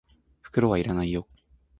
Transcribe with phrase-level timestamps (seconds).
[0.41, 1.27] 袋は要らないよ。